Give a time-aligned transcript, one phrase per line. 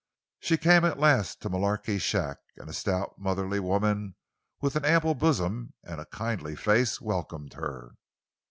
[0.39, 4.15] She came at last to Mullarky's shack, and a stout, motherly woman,
[4.59, 7.93] with an ample bosom and a kindly face, welcomed her.